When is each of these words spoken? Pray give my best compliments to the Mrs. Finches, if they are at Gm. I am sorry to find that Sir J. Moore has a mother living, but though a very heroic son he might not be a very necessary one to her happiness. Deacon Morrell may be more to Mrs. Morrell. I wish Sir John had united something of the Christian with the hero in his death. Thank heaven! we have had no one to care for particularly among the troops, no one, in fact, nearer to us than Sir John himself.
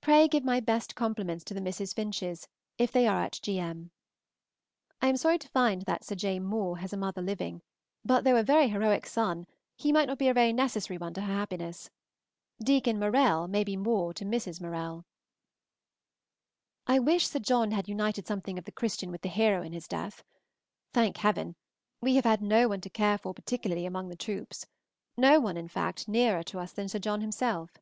Pray 0.00 0.26
give 0.26 0.42
my 0.42 0.58
best 0.58 0.96
compliments 0.96 1.44
to 1.44 1.54
the 1.54 1.60
Mrs. 1.60 1.94
Finches, 1.94 2.48
if 2.76 2.90
they 2.90 3.06
are 3.06 3.22
at 3.22 3.34
Gm. 3.34 3.90
I 5.00 5.06
am 5.06 5.16
sorry 5.16 5.38
to 5.38 5.48
find 5.48 5.82
that 5.82 6.02
Sir 6.02 6.16
J. 6.16 6.40
Moore 6.40 6.78
has 6.78 6.92
a 6.92 6.96
mother 6.96 7.22
living, 7.22 7.62
but 8.04 8.24
though 8.24 8.34
a 8.34 8.42
very 8.42 8.66
heroic 8.66 9.06
son 9.06 9.46
he 9.76 9.92
might 9.92 10.08
not 10.08 10.18
be 10.18 10.26
a 10.26 10.34
very 10.34 10.52
necessary 10.52 10.98
one 10.98 11.14
to 11.14 11.20
her 11.20 11.32
happiness. 11.32 11.88
Deacon 12.60 12.98
Morrell 12.98 13.46
may 13.46 13.62
be 13.62 13.76
more 13.76 14.12
to 14.12 14.24
Mrs. 14.24 14.60
Morrell. 14.60 15.04
I 16.88 16.98
wish 16.98 17.28
Sir 17.28 17.38
John 17.38 17.70
had 17.70 17.86
united 17.88 18.26
something 18.26 18.58
of 18.58 18.64
the 18.64 18.72
Christian 18.72 19.12
with 19.12 19.22
the 19.22 19.28
hero 19.28 19.62
in 19.62 19.72
his 19.72 19.86
death. 19.86 20.24
Thank 20.92 21.18
heaven! 21.18 21.54
we 22.00 22.16
have 22.16 22.24
had 22.24 22.42
no 22.42 22.66
one 22.66 22.80
to 22.80 22.90
care 22.90 23.18
for 23.18 23.32
particularly 23.32 23.86
among 23.86 24.08
the 24.08 24.16
troops, 24.16 24.66
no 25.16 25.38
one, 25.38 25.56
in 25.56 25.68
fact, 25.68 26.08
nearer 26.08 26.42
to 26.42 26.58
us 26.58 26.72
than 26.72 26.88
Sir 26.88 26.98
John 26.98 27.20
himself. 27.20 27.78